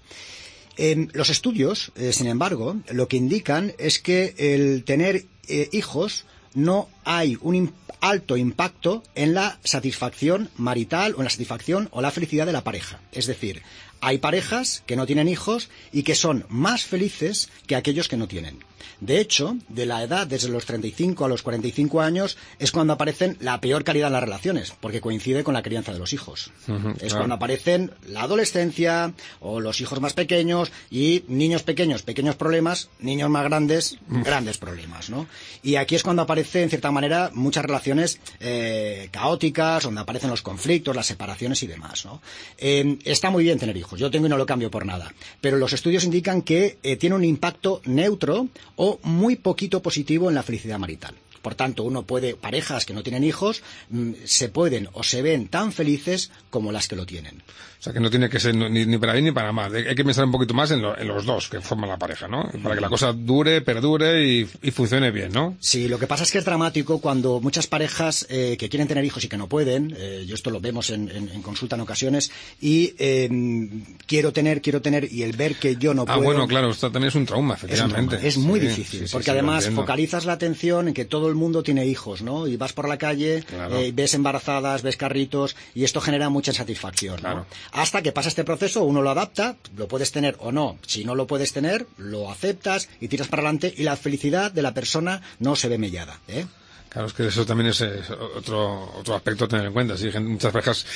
los 1.13 1.31
estudios, 1.31 1.91
eh, 1.97 2.13
sin 2.13 2.29
embargo, 2.29 2.77
lo 2.93 3.09
que 3.09 3.17
indican 3.17 3.75
es 3.77 3.99
que 3.99 4.37
el 4.39 4.85
tener 4.85 5.27
hijos 5.73 6.27
no 6.55 6.89
hay 7.05 7.37
un 7.41 7.75
alto 8.01 8.37
impacto 8.37 9.03
en 9.17 9.35
la 9.35 9.59
satisfacción 9.65 10.49
marital 10.57 11.15
o 11.15 11.19
en 11.19 11.25
la 11.25 11.31
satisfacción 11.31 11.89
o 11.91 12.01
la 12.01 12.13
felicidad 12.13 12.47
de 12.47 12.53
la 12.53 12.63
pareja. 12.63 13.01
Es 13.11 13.27
decir, 13.27 13.63
hay 14.05 14.19
parejas 14.19 14.83
que 14.85 14.97
no 14.97 15.07
tienen 15.07 15.29
hijos 15.29 15.71
y 15.91 16.03
que 16.03 16.15
son 16.15 16.45
más 16.51 16.85
felices 16.85 17.49
que 17.67 17.75
aquellos 17.75 18.07
que 18.07 18.19
no 18.19 18.29
tienen. 18.29 18.59
De 19.01 19.21
hecho, 19.21 19.57
de 19.69 19.87
la 19.87 20.03
edad 20.03 20.27
desde 20.27 20.49
los 20.49 20.67
35 20.67 21.25
a 21.25 21.29
los 21.29 21.43
45 21.43 22.01
años 22.01 22.37
es 22.59 22.73
cuando 22.73 22.93
aparecen 22.93 23.37
la 23.41 23.61
peor 23.61 23.85
calidad 23.85 24.09
en 24.09 24.15
las 24.15 24.23
relaciones, 24.23 24.73
porque 24.81 25.01
coincide 25.01 25.45
con 25.45 25.55
la 25.55 25.63
crianza 25.63 25.93
de 25.93 25.99
los 25.99 26.13
hijos. 26.13 26.53
es 27.01 27.15
cuando 27.15 27.35
aparecen 27.35 27.93
la 28.07 28.23
adolescencia 28.23 29.13
o 29.41 29.61
los 29.61 29.81
hijos 29.81 30.01
más 30.01 30.13
pequeños 30.13 30.73
y 30.91 31.25
niños 31.29 31.63
pequeños, 31.63 32.03
pequeños 32.03 32.37
problemas, 32.37 32.89
niños 32.99 33.31
más 33.31 33.45
grandes, 33.45 33.99
grandes 34.09 34.59
problemas, 34.59 35.11
¿no? 35.11 35.27
Y 35.63 35.77
aquí 35.77 35.95
es 35.95 36.03
cuando 36.03 36.23
aparece, 36.23 36.63
en 36.63 36.71
cierta 36.71 36.91
manera, 36.91 37.31
muchas 37.35 37.65
relaciones 37.65 38.21
eh, 38.41 39.09
caóticas, 39.11 39.85
donde 39.85 40.01
aparecen 40.01 40.31
los 40.31 40.43
conflictos, 40.43 40.95
las 40.95 41.07
separaciones 41.07 41.63
y 41.63 41.67
demás, 41.67 42.05
¿no? 42.05 42.23
Eh, 42.59 42.99
está 43.05 43.31
muy 43.31 43.45
bien 43.45 43.59
tener 43.59 43.77
hijos, 43.77 43.94
yo 43.97 44.11
tengo 44.11 44.27
y 44.27 44.31
no 44.31 44.37
lo 44.37 44.47
cambio 44.47 44.71
por 44.71 44.87
nada, 44.87 45.13
pero 45.41 45.57
los 45.57 45.73
estudios 45.73 46.05
indican 46.05 46.43
que 46.43 46.79
eh, 46.83 46.97
tiene 46.97 47.17
un 47.17 47.25
impacto 47.25 47.81
neutro 47.85 48.49
o 48.77 48.99
muy 49.03 49.37
poquito 49.37 49.83
positivo 49.83 50.29
en 50.29 50.35
la 50.35 50.43
felicidad 50.43 50.79
marital. 50.79 51.15
Por 51.45 51.55
tanto, 51.55 51.83
uno 51.83 52.05
puede, 52.05 52.37
parejas 52.37 52.87
que 52.87 52.95
no 52.95 53.03
tienen 53.03 53.23
hijos, 53.23 53.63
mm, 53.91 54.13
se 54.25 54.49
pueden 54.49 54.89
o 54.95 55.03
se 55.03 55.21
ven 55.21 55.49
tan 55.49 55.73
felices 55.73 56.31
como 56.49 56.73
las 56.73 56.89
que 56.89 56.97
lo 56.97 57.05
tienen. 57.05 57.43
O 57.85 57.89
sea, 57.89 57.93
que 57.93 58.01
no 58.01 58.09
tiene 58.09 58.31
que 58.31 58.41
ser 58.41 58.55
ni, 58.55 58.97
para 58.97 59.13
bien 59.13 59.27
ni 59.27 59.33
para 59.33 59.53
mal. 59.53 59.75
Hay 59.75 59.95
que 59.95 60.05
pensar 60.07 60.25
un 60.25 60.33
poquito 60.33 60.55
más 60.55 60.71
en, 60.71 60.81
los 60.81 61.27
dos 61.27 61.51
que 61.51 61.61
forman 61.61 61.91
la 61.91 61.99
pareja, 61.99 62.27
¿no? 62.27 62.51
Para 62.63 62.77
que 62.77 62.81
la 62.81 62.89
cosa 62.89 63.13
dure, 63.13 63.61
perdure 63.61 64.27
y, 64.27 64.71
funcione 64.71 65.11
bien, 65.11 65.33
¿no? 65.33 65.59
Sí, 65.61 65.87
lo 65.87 65.99
que 65.99 66.07
pasa 66.07 66.23
es 66.23 66.33
que 66.33 66.39
es 66.39 66.47
dramático 66.47 66.99
cuando 66.99 67.43
muchas 67.43 67.67
parejas 67.67 68.27
eh, 68.31 68.57
que 68.59 68.71
quieren 68.71 68.89
tener 68.89 69.05
hijos 69.05 69.23
y 69.25 69.29
que 69.29 69.37
no 69.37 69.49
pueden, 69.51 69.95
eh, 69.99 70.25
yo 70.27 70.35
esto 70.35 70.49
lo 70.49 70.61
vemos 70.61 70.89
en, 70.89 71.29
consulta 71.43 71.77
en 71.77 71.83
ocasiones, 71.83 72.33
y 72.59 72.95
em, 72.97 73.85
quiero 74.07 74.33
tener, 74.33 74.63
quiero 74.63 74.81
tener, 74.81 75.13
y 75.13 75.23
el 75.23 75.37
ver 75.37 75.57
que 75.57 75.77
yo 75.77 75.93
no 75.93 76.07
puedo... 76.07 76.19
Ah, 76.19 76.23
bueno, 76.23 76.49
claro, 76.49 76.71
esto 76.71 76.91
también 76.91 77.09
es 77.09 77.17
un 77.17 77.27
trauma, 77.27 77.53
efectivamente. 77.53 78.27
Es, 78.27 78.39
muy 78.39 78.61
difícil, 78.61 79.07
porque 79.13 79.31
además 79.31 79.69
focalizas 79.69 80.25
la 80.25 80.33
atención 80.33 80.89
en 80.89 80.95
que 80.95 81.05
todo 81.05 81.29
el 81.29 81.35
mundo 81.35 81.63
tiene 81.63 81.85
hijos, 81.85 82.23
¿no? 82.23 82.47
Y 82.47 82.57
vas 82.57 82.73
por 82.73 82.89
la 82.89 82.97
calle, 82.97 83.45
eh, 83.73 83.93
ves 83.95 84.15
embarazadas, 84.15 84.81
ves 84.81 84.97
carritos, 84.97 85.55
y 85.75 85.85
esto 85.85 86.01
genera 86.01 86.31
mucha 86.31 86.53
insatisfacción, 86.53 87.21
Hasta 87.75 88.03
que 88.03 88.13
pasa 88.13 88.29
este 88.29 88.45
proceso, 88.45 88.85
uno 88.85 89.03
lo 89.03 89.11
adapta, 89.11 89.57
lo 89.77 89.89
puedes 89.89 90.13
tener 90.13 90.37
o 90.39 90.53
no. 90.53 90.79
Si 90.87 91.05
no 91.05 91.17
lo 91.17 91.27
puedes 91.27 91.53
tener, 91.53 91.87
lo 91.97 92.31
aceptas 92.31 92.89
y 93.01 93.09
tiras 93.09 93.27
para 93.27 93.43
adelante 93.43 93.75
y 93.77 93.83
la 93.83 93.97
felicidad 93.97 94.53
de 94.53 94.63
la 94.63 94.73
persona 94.73 95.23
no 95.41 95.57
se 95.57 95.69
ve 95.69 95.77
mellada, 95.77 96.21
¿eh? 96.29 96.47
Claro, 96.89 97.09
es 97.09 97.15
que 97.15 97.27
eso 97.27 97.45
también 97.45 97.71
es, 97.71 97.83
otro, 98.37 98.93
otro 98.97 99.17
aspecto 99.17 99.47
a 99.47 99.49
tener 99.49 99.67
en 99.67 99.73
cuenta. 99.73 99.97
Sí, 99.97 100.09
muchas 100.21 100.53
parejas 100.53 100.87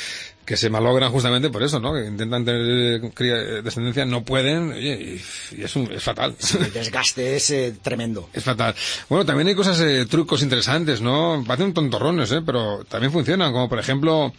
que 0.45 0.57
se 0.57 0.71
malogran 0.71 1.11
justamente 1.11 1.51
por 1.51 1.61
eso, 1.65 1.81
¿no? 1.81 1.93
Que 1.93 2.07
intentan 2.07 2.45
tener 2.45 2.63
eh, 2.63 3.63
descendencia, 3.65 4.05
no 4.05 4.23
pueden, 4.23 4.73
y, 4.81 5.21
es, 5.61 5.75
es 5.77 6.03
fatal. 6.03 6.37
el 6.61 6.73
desgaste 6.73 7.35
es 7.35 7.51
eh, 7.51 7.75
tremendo. 7.83 8.31
Es 8.33 8.45
fatal. 8.45 8.77
Bueno, 9.09 9.27
también 9.27 9.49
hay 9.49 9.57
cosas, 9.57 9.81
eh, 9.81 10.07
trucos 10.07 10.41
interesantes, 10.41 11.01
¿no? 11.01 11.43
Parecen 11.45 11.75
tontorrones, 11.75 12.31
¿eh? 12.31 12.43
Pero 12.47 12.85
también 12.85 13.13
funcionan, 13.13 13.53
como 13.53 13.69
por 13.69 13.81
ejemplo, 13.81 14.33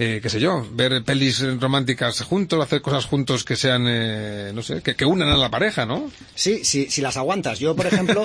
eh, 0.00 0.20
qué 0.22 0.30
sé 0.30 0.38
yo, 0.38 0.64
ver 0.70 1.02
pelis 1.02 1.44
románticas 1.60 2.22
juntos, 2.22 2.62
hacer 2.62 2.80
cosas 2.80 3.04
juntos 3.04 3.42
que 3.42 3.56
sean, 3.56 3.84
eh, 3.88 4.52
no 4.54 4.62
sé, 4.62 4.80
que, 4.80 4.94
que, 4.94 5.04
unan 5.04 5.28
a 5.28 5.36
la 5.36 5.50
pareja, 5.50 5.86
¿no? 5.86 6.08
Sí, 6.36 6.64
sí, 6.64 6.86
si 6.88 7.00
las 7.00 7.16
aguantas. 7.16 7.58
Yo, 7.58 7.74
por 7.74 7.86
ejemplo, 7.86 8.22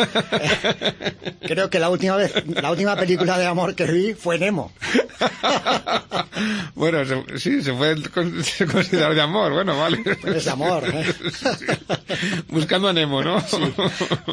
creo 1.41 1.71
que 1.71 1.79
la 1.79 1.89
última 1.89 2.15
vez, 2.15 2.31
la 2.45 2.69
última 2.69 2.95
película 2.95 3.39
de 3.39 3.47
amor 3.47 3.73
que 3.73 3.85
vi 3.85 4.13
fue 4.13 4.37
Nemo. 4.37 4.71
bueno, 6.75 6.99
sí, 7.37 7.63
se 7.63 7.73
puede 7.73 8.03
considerar 8.71 9.15
de 9.15 9.21
amor, 9.21 9.53
bueno, 9.53 9.75
vale. 9.75 10.03
es 10.25 10.45
de 10.45 10.51
amor, 10.51 10.83
¿eh? 10.87 11.05
Buscando 12.49 12.89
a 12.89 12.93
Nemo, 12.93 13.23
¿no? 13.23 13.43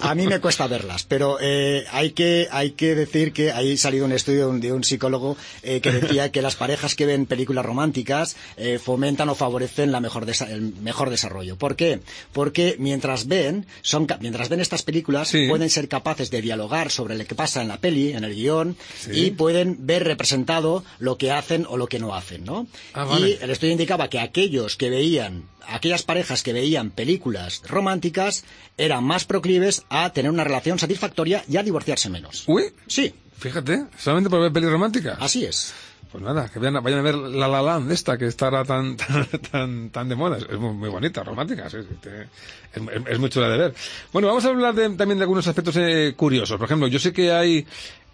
A 0.02 0.14
mí 0.14 0.26
me 0.26 0.40
cuesta 0.40 0.66
verlas, 0.66 1.04
pero 1.04 1.38
eh, 1.40 1.87
hay, 1.90 2.11
que, 2.11 2.49
hay 2.50 2.73
que 2.73 2.94
decir 2.94 3.32
que 3.32 3.50
ha 3.50 3.61
salido 3.78 4.04
un 4.04 4.12
estudio 4.12 4.52
de 4.52 4.73
un, 4.73 4.85
psicólogo 4.85 5.37
eh, 5.62 5.80
que 5.80 5.92
decía 5.92 6.32
que 6.32 6.42
las 6.42 6.56
parejas 6.56 6.94
que 6.94 7.06
ven 7.06 7.26
películas 7.30 7.64
románticas 7.64 8.37
eh, 8.58 8.78
fomentan 8.78 9.30
o 9.30 9.34
favorecen 9.34 9.92
la 9.92 10.00
mejor 10.00 10.26
el 10.49 10.75
mejor 10.82 11.08
desarrollo. 11.08 11.56
¿Por 11.56 11.76
qué? 11.76 12.00
Porque 12.32 12.76
mientras 12.78 13.26
ven, 13.26 13.64
son, 13.80 14.06
mientras 14.20 14.50
ven 14.50 14.60
estas 14.60 14.82
películas, 14.82 15.32
pueden 15.49 15.70
ser 15.70 15.88
capaces 15.88 16.30
de 16.30 16.42
dialogar 16.42 16.90
sobre 16.90 17.16
lo 17.16 17.25
que 17.25 17.34
pasa 17.34 17.62
en 17.62 17.68
la 17.68 17.78
peli, 17.78 18.12
en 18.12 18.25
el 18.25 18.34
guion, 18.34 18.76
y 19.10 19.30
pueden 19.30 19.87
ver 19.87 20.04
representado 20.04 20.84
lo 20.99 21.16
que 21.16 21.30
hacen 21.30 21.64
o 21.68 21.76
lo 21.76 21.87
que 21.87 21.99
no 21.99 22.14
hacen, 22.14 22.44
¿no? 22.44 22.66
Ah, 22.92 23.16
y 23.18 23.38
el 23.40 23.50
estudio 23.50 23.72
indicaba 23.72 24.10
que 24.10 24.18
aquellos 24.18 24.76
que 24.76 24.90
veían, 24.90 25.44
aquellas 25.66 26.02
parejas 26.02 26.42
que 26.42 26.52
veían 26.52 26.90
películas 26.90 27.62
románticas 27.66 28.44
eran 28.76 29.04
más 29.04 29.25
proclives 29.25 29.84
a 29.88 30.12
tener 30.12 30.30
una 30.30 30.44
relación 30.44 30.78
satisfactoria 30.78 31.44
y 31.49 31.56
a 31.56 31.62
divorciarse 31.62 32.10
menos. 32.10 32.44
¿Uy? 32.46 32.64
Sí. 32.87 33.14
Fíjate, 33.38 33.87
solamente 33.99 34.28
por 34.28 34.40
ver 34.40 34.52
pelis 34.52 34.70
románticas. 34.70 35.16
Así 35.18 35.46
es. 35.46 35.72
Pues 36.12 36.25
nada, 36.25 36.49
que 36.49 36.59
vayan, 36.59 36.76
a 36.76 37.02
ver 37.02 37.14
La 37.14 37.47
La 37.47 37.62
Land 37.62 37.93
esta 37.93 38.19
que 38.19 38.26
estará 38.26 38.64
tan, 38.64 38.97
tan, 39.52 39.90
tan, 39.90 40.09
de 40.09 40.17
moda. 40.17 40.38
Es 40.38 40.59
muy, 40.59 40.88
bonita, 40.88 41.23
romántica, 41.23 41.67
es, 41.69 41.75
es, 41.75 43.19
muy 43.19 43.31
chula 43.31 43.49
de 43.49 43.59
ver. 43.59 43.75
Bueno, 44.12 44.26
vamos 44.26 44.45
a 44.45 44.49
hablar 44.49 44.75
también 44.75 45.19
de 45.19 45.23
algunos 45.23 45.47
aspectos 45.47 45.76
eh, 45.76 46.14
curiosos. 46.17 46.59
Por 46.59 46.67
ejemplo, 46.67 46.88
yo 46.88 46.99
sé 46.99 47.12
que 47.12 47.31
hay 47.31 47.64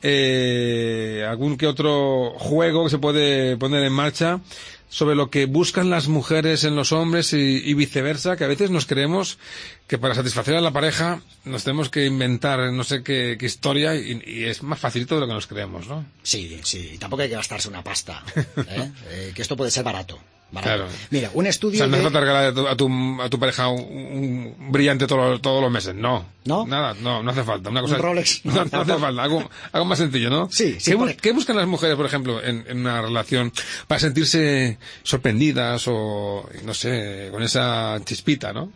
eh, 0.03 1.27
algún 1.27 1.57
que 1.57 1.67
otro 1.67 2.35
juego 2.39 2.85
que 2.85 2.91
se 2.91 2.99
puede 2.99 3.57
poner 3.57 3.83
en 3.83 3.93
marcha 3.93 4.41
sobre 4.89 5.15
lo 5.15 5.31
que 5.31 5.47
buscan 5.47 5.91
las 5.91 6.09
mujeres 6.09 6.65
en 6.65 6.77
los 6.77 6.93
hombres 6.93 7.33
y, 7.33 7.75
viceversa, 7.75 8.37
que 8.37 8.45
a 8.45 8.49
veces 8.49 8.71
nos 8.71 8.87
creemos 8.87 9.39
que 9.87 9.99
para 9.99 10.15
satisfacer 10.15 10.55
a 10.57 10.61
la 10.61 10.73
pareja 10.73 11.21
nos 11.45 11.65
tenemos 11.65 11.89
que 11.89 12.07
inventar 12.07 12.73
no 12.73 12.85
sé 12.85 13.03
qué, 13.03 13.37
historia 13.41 13.95
y, 13.95 14.45
es 14.45 14.63
más 14.63 14.79
facilito 14.79 15.15
de 15.15 15.23
lo 15.23 15.27
que 15.27 15.35
nos 15.35 15.47
creemos, 15.47 15.87
¿no? 15.87 16.05
Sí, 16.23 16.61
sí, 16.65 16.97
tampoco 16.99 17.23
hay 17.23 17.29
que 17.29 17.37
gastarse 17.37 17.69
una 17.69 17.83
pasta, 17.83 18.23
¿eh? 18.37 18.93
Eh, 19.11 19.33
que 19.35 19.43
esto 19.43 19.57
puede 19.57 19.71
ser 19.71 19.85
barato. 19.85 20.19
Claro. 20.53 20.87
Mira, 21.11 21.31
un 21.35 21.47
estudio. 21.47 21.75
O 21.75 21.79
sea, 21.79 21.87
no 21.89 21.97
es 21.97 22.13
de... 22.13 22.69
a, 22.69 22.77
tu, 22.77 23.21
a, 23.21 23.29
tu, 23.29 23.39
pareja 23.39 23.69
un, 23.69 24.55
brillante 24.71 25.07
todos 25.07 25.63
los 25.63 25.71
meses, 25.71 25.95
no. 25.95 26.25
¿No? 26.45 26.67
Nada, 26.67 26.95
no, 27.01 27.23
no 27.23 27.31
hace 27.31 27.43
falta. 27.43 27.69
Una 27.69 27.81
cosa, 27.81 27.97
un 27.97 28.03
Rolex. 28.03 28.43
No, 28.45 28.55
no, 28.55 28.61
hace 28.63 28.99
falta, 28.99 29.23
algo, 29.23 29.51
algo, 29.73 29.85
más 29.85 29.99
sencillo, 29.99 30.31
¿no? 30.31 30.49
Sí, 30.51 30.77
sí. 30.79 30.95
¿Qué, 31.21 31.33
buscan 31.33 31.57
las 31.57 31.67
mujeres, 31.67 31.97
por 31.97 32.07
ejemplo, 32.07 32.43
en, 32.43 32.65
en, 32.69 32.79
una 32.79 33.03
relación 33.03 33.53
para 33.89 33.99
sentirse 33.99 34.76
sorprendidas 35.03 35.87
o, 35.89 36.49
no 36.65 36.75
sé, 36.75 37.29
con 37.31 37.43
esa 37.43 38.01
chispita, 38.05 38.53
¿no? 38.53 38.73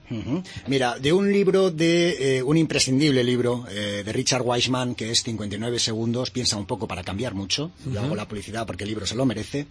Mira, 0.67 0.99
de 0.99 1.13
un 1.13 1.33
libro 1.33 1.71
de, 1.71 2.39
eh, 2.39 2.43
un 2.43 2.57
imprescindible 2.57 3.23
libro 3.25 3.65
eh, 3.71 4.03
de 4.05 4.13
Richard 4.13 4.43
Weissman, 4.43 4.95
que 4.95 5.11
es 5.11 5.23
59 5.23 5.79
segundos, 5.79 6.31
piensa 6.31 6.57
un 6.57 6.67
poco 6.67 6.87
para 6.87 7.03
cambiar 7.03 7.35
mucho. 7.35 7.71
Yo 7.91 8.01
hago 8.01 8.15
la 8.15 8.29
publicidad 8.29 8.67
porque 8.67 8.85
el 8.85 8.91
libro 8.91 9.07
se 9.07 9.15
lo 9.15 9.27
merece. 9.27 9.67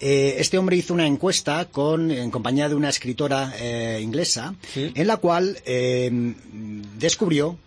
Eh, 0.00 0.36
este 0.38 0.58
hombre 0.58 0.76
hizo 0.76 0.92
una 0.92 1.06
encuesta 1.06 1.66
con, 1.66 2.10
en 2.10 2.30
compañía 2.30 2.68
de 2.68 2.74
una 2.74 2.88
escritora 2.88 3.54
eh, 3.58 4.00
inglesa, 4.02 4.54
en 4.74 5.06
la 5.06 5.16
cual 5.16 5.58
eh, 5.64 6.10
descubrió 6.98 7.58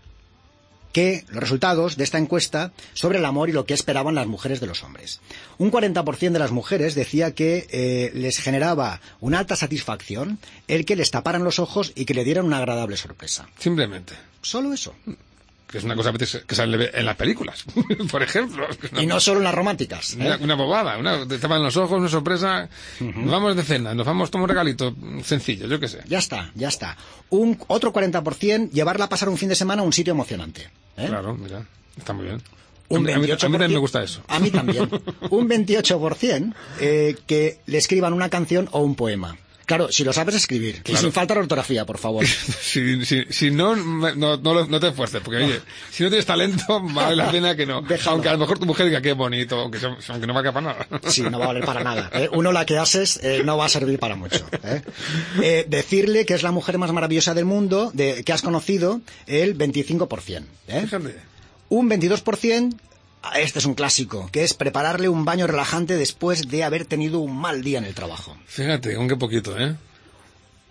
que 0.92 1.26
los 1.30 1.42
resultados 1.42 1.98
de 1.98 2.04
esta 2.04 2.18
encuesta 2.18 2.72
sobre 2.94 3.20
el 3.20 3.26
amor 3.26 3.50
y 3.50 3.54
lo 3.54 3.66
que 3.66 3.74
esperaban 3.74 4.16
las 4.16 4.28
mujeres 4.28 4.60
de 4.60 4.68
los 4.68 4.84
hombres. 4.84 5.22
Un 5.58 5.72
40% 5.72 6.32
de 6.32 6.40
las 6.40 6.52
mujeres 6.52 6.96
decía 6.96 7.34
que 7.34 7.68
eh, 7.70 8.12
les 8.14 8.40
generaba 8.40 9.02
una 9.20 9.40
alta 9.40 9.56
satisfacción 9.56 10.40
el 10.68 10.86
que 10.86 10.96
les 10.96 11.12
taparan 11.12 11.44
los 11.44 11.60
ojos 11.60 11.92
y 11.96 12.06
que 12.06 12.14
le 12.14 12.24
dieran 12.24 12.46
una 12.46 12.58
agradable 12.58 12.98
sorpresa. 12.98 13.48
Simplemente. 13.58 14.14
Solo 14.42 14.74
eso 14.74 14.96
que 15.70 15.78
es 15.78 15.84
una 15.84 15.96
cosa 15.96 16.12
que 16.14 16.56
sale 16.56 16.90
en 16.94 17.06
las 17.06 17.16
películas, 17.16 17.64
por 18.12 18.24
ejemplo. 18.24 18.68
y 19.00 19.06
no 19.06 19.20
solo 19.20 19.40
en 19.40 19.44
las 19.44 19.54
románticas. 19.54 20.16
¿eh? 20.20 20.38
Una, 20.42 20.56
bobada, 20.56 20.98
una, 20.98 21.28
te 21.28 21.38
tapan 21.38 21.62
los 21.62 21.78
ojos, 21.78 22.00
una 22.00 22.10
sorpresa, 22.10 22.68
nos 23.00 23.32
vamos 23.32 23.56
de 23.56 23.64
cena, 23.64 23.94
nos 23.94 24.06
vamos 24.06 24.30
a 24.30 24.32
tomar 24.32 24.46
un 24.46 24.50
regalito 24.50 24.96
sencillo, 25.24 25.68
yo 25.68 25.80
qué 25.80 25.88
sé. 25.88 26.00
Ya 26.08 26.18
está, 26.18 26.52
ya 26.56 26.70
está. 26.70 26.98
Un 27.30 27.60
otro 27.68 27.94
40% 27.94 28.72
llevarla 28.72 29.06
a 29.06 29.10
pasar 29.10 29.30
un 29.30 29.38
fin 29.38 29.50
de 29.50 29.56
semana 29.56 29.84
a 29.84 29.86
un 29.86 29.94
sitio 29.94 30.12
emocionante. 30.12 30.70
¿eh? 30.98 31.06
Claro, 31.08 31.36
mira, 31.36 31.64
está 31.98 32.14
muy 32.14 32.26
bien. 32.26 32.42
Un 32.90 33.08
a, 33.08 33.20
mí, 33.20 33.28
también 33.38 33.72
me 33.72 33.78
gusta 33.78 34.02
eso. 34.02 34.24
A 34.28 34.40
mí 34.40 34.50
también. 34.50 34.90
un 35.30 35.48
28% 35.48 36.54
eh, 36.80 37.16
que 37.28 37.60
le 37.68 37.78
escriban 37.78 38.14
una 38.14 38.30
canción 38.30 38.68
o 38.72 38.80
un 38.80 38.96
poema. 38.96 39.38
Claro, 39.70 39.92
si 39.92 40.04
lo 40.04 40.12
sabes 40.12 40.34
escribir. 40.34 40.82
Y 40.88 40.96
sin 40.96 41.12
falta 41.12 41.36
de 41.36 41.42
ortografía, 41.42 41.86
por 41.86 42.00
favor. 42.00 42.26
si, 42.62 43.06
si, 43.06 43.52
no, 43.52 43.76
no, 43.76 44.16
no, 44.16 44.80
te 44.80 44.88
esfuerces, 44.88 45.22
porque 45.24 45.44
oye, 45.44 45.62
si 45.92 46.02
no 46.02 46.10
tienes 46.10 46.26
talento, 46.26 46.82
vale 46.82 47.16
la 47.16 47.30
pena 47.30 47.56
que 47.56 47.68
no. 47.68 47.84
Aunque 48.08 48.30
a 48.30 48.32
lo 48.32 48.40
mejor 48.40 48.58
tu 48.58 48.66
mujer 48.66 48.88
diga 48.88 49.00
qué 49.00 49.14
bonito, 49.14 49.60
aunque, 49.60 49.78
aunque 50.08 50.26
no 50.26 50.34
valga 50.34 50.52
para 50.52 50.74
nada. 50.74 50.88
sí, 51.10 51.22
no 51.22 51.38
va 51.38 51.46
a 51.46 51.48
valer 51.50 51.66
para 51.66 51.84
nada. 51.84 52.10
¿eh? 52.16 52.28
Uno 52.32 52.52
la 52.52 52.66
que 52.66 52.80
haces 52.80 53.20
eh, 53.22 53.44
no 53.46 53.58
va 53.58 53.66
a 53.66 53.70
servir 53.70 54.00
para 54.00 54.16
mucho. 54.16 54.44
¿eh? 54.64 55.66
decirle 55.68 56.26
que 56.26 56.34
es 56.34 56.42
la 56.42 56.52
mujer 56.52 56.80
más 56.80 56.92
maravillosa 56.92 57.36
del 57.36 57.46
mundo, 57.46 57.92
de, 57.94 58.24
que 58.24 58.34
has 58.34 58.42
conocido, 58.42 59.02
el 59.28 59.56
25%. 59.56 60.46
Fíjate. 60.66 61.16
Un 61.70 61.92
22% 61.92 62.76
este 63.36 63.60
es 63.60 63.66
un 63.66 63.74
clásico, 63.74 64.30
que 64.32 64.44
es 64.44 64.54
prepararle 64.54 65.10
un 65.10 65.26
baño 65.26 65.48
relajante 65.48 65.98
después 65.98 66.48
de 66.50 66.64
haber 66.64 66.86
tenido 66.86 67.20
un 67.20 67.36
mal 67.36 67.64
día 67.64 67.78
en 67.78 67.86
el 67.86 67.94
trabajo. 67.94 68.38
Fíjate, 68.46 68.96
aunque 68.96 69.16
poquito, 69.16 69.58
¿eh? 69.60 69.76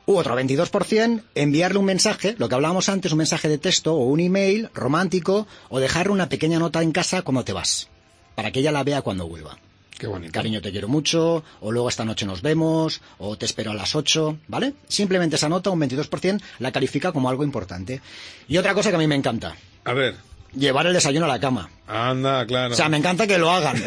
U 0.07 0.17
otro 0.17 0.39
22%, 0.39 1.23
enviarle 1.35 1.79
un 1.79 1.85
mensaje, 1.85 2.35
lo 2.39 2.49
que 2.49 2.55
hablábamos 2.55 2.89
antes, 2.89 3.13
un 3.13 3.19
mensaje 3.19 3.49
de 3.49 3.59
texto 3.59 3.95
o 3.95 4.07
un 4.07 4.21
email 4.21 4.71
romántico, 4.73 5.47
o 5.69 5.81
dejarle 5.81 6.13
una 6.13 6.31
pequeña 6.31 6.59
nota 6.59 6.83
en 6.83 6.93
casa 6.93 7.21
cuando 7.21 7.45
te 7.45 7.53
vas, 7.53 7.89
para 8.35 8.51
que 8.51 8.61
ella 8.61 8.73
la 8.73 8.85
vea 8.85 9.03
cuando 9.03 9.29
vuelva. 9.29 9.59
Qué 9.99 10.07
bonito. 10.07 10.33
Cariño, 10.33 10.63
te 10.63 10.71
quiero 10.71 10.89
mucho, 10.89 11.45
o 11.61 11.73
luego 11.73 11.91
esta 11.91 12.07
noche 12.07 12.25
nos 12.25 12.41
vemos, 12.41 13.03
o 13.19 13.37
te 13.37 13.45
espero 13.45 13.73
a 13.73 13.75
las 13.75 13.95
8, 13.95 14.39
¿vale? 14.47 14.73
Simplemente 14.87 15.37
esa 15.37 15.51
nota, 15.51 15.69
un 15.69 15.81
22%, 15.81 16.41
la 16.61 16.73
califica 16.73 17.13
como 17.13 17.29
algo 17.29 17.45
importante. 17.45 18.01
Y 18.49 18.57
otra 18.57 18.73
cosa 18.73 18.89
que 18.89 18.97
a 18.97 19.01
mí 19.01 19.07
me 19.07 19.17
encanta. 19.17 19.57
A 19.85 19.93
ver 19.93 20.15
llevar 20.55 20.87
el 20.87 20.95
desayuno 20.95 21.27
a 21.27 21.29
la 21.29 21.41
cama. 21.41 21.71
Anda, 21.87 22.47
claro. 22.47 22.75
O 22.75 22.77
sea, 22.77 22.89
me 22.89 22.99
encanta 22.99 23.27
que 23.27 23.39
lo 23.39 23.51
hagan. 23.51 23.77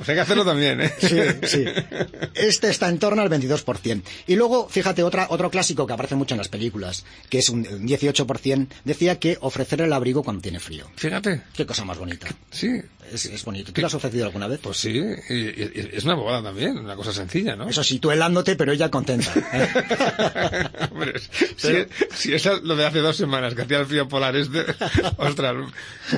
pues 0.00 0.08
hay 0.08 0.14
que 0.14 0.20
hacerlo 0.22 0.46
también, 0.46 0.80
¿eh? 0.80 0.90
Sí, 0.98 1.18
sí. 1.42 1.64
Este 2.32 2.70
está 2.70 2.88
en 2.88 2.98
torno 2.98 3.20
al 3.20 3.28
22%. 3.28 4.02
Y 4.28 4.34
luego, 4.34 4.66
fíjate, 4.66 5.02
otra, 5.02 5.26
otro 5.28 5.50
clásico 5.50 5.86
que 5.86 5.92
aparece 5.92 6.14
mucho 6.14 6.32
en 6.32 6.38
las 6.38 6.48
películas, 6.48 7.04
que 7.28 7.38
es 7.38 7.50
un 7.50 7.66
18%, 7.66 8.66
decía 8.82 9.18
que 9.18 9.36
ofrecer 9.42 9.82
el 9.82 9.92
abrigo 9.92 10.22
cuando 10.22 10.40
tiene 10.40 10.58
frío. 10.58 10.86
Fíjate. 10.96 11.42
Qué 11.54 11.66
cosa 11.66 11.84
más 11.84 11.98
bonita. 11.98 12.28
Sí. 12.50 12.80
Es, 13.12 13.44
bonito. 13.44 13.72
¿Tú 13.72 13.80
lo 13.80 13.88
has 13.88 13.94
ofrecido 13.94 14.26
alguna 14.26 14.46
vez? 14.46 14.60
Pues 14.62 14.76
sí, 14.76 14.90
y, 15.28 15.96
es 15.96 16.04
una 16.04 16.14
bobada 16.14 16.42
también, 16.42 16.78
una 16.78 16.94
cosa 16.94 17.12
sencilla, 17.12 17.56
¿no? 17.56 17.68
Eso 17.68 17.82
sí, 17.82 17.98
tú 17.98 18.10
helándote, 18.10 18.54
pero 18.54 18.72
ella 18.72 18.88
contenta. 18.88 19.32
¿eh? 19.52 20.68
Hombre, 20.92 21.14
si, 22.14 22.32
es 22.32 22.44
lo 22.62 22.76
de 22.76 22.86
hace 22.86 23.00
dos 23.00 23.16
semanas 23.16 23.54
que 23.54 23.62
hacía 23.62 23.78
el 23.78 23.86
frío 23.86 24.08
polar 24.08 24.36
este, 24.36 24.64
ostras, 25.16 25.56